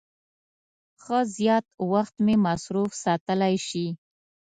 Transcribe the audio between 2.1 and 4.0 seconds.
مې مصروف ساتلای شي.